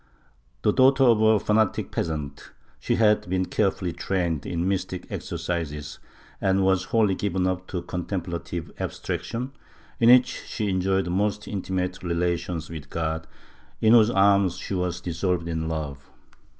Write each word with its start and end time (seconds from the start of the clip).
The 0.63 0.73
daughter 0.73 1.03
of 1.03 1.21
a 1.21 1.39
fanatic 1.39 1.91
peasant, 1.91 2.51
she 2.79 2.95
had 2.95 3.29
been 3.29 3.45
carefully 3.45 3.93
trained 3.93 4.47
in 4.47 4.67
mystic 4.67 5.05
exercises 5.11 5.99
and 6.41 6.63
was 6.63 6.85
wholly 6.85 7.13
given 7.13 7.45
up 7.45 7.67
to 7.67 7.83
contemplative 7.83 8.71
abstraction, 8.79 9.51
in 9.99 10.09
which 10.09 10.41
she 10.47 10.69
enjoyed 10.69 11.05
the 11.05 11.11
most 11.11 11.47
intimate 11.47 12.01
relations 12.01 12.67
with 12.67 12.89
God, 12.89 13.27
in 13.79 13.93
whose 13.93 14.09
arms 14.09 14.57
she 14.57 14.73
was 14.73 15.01
dissolved 15.01 15.47
in 15.47 15.67
love. 15.69 16.09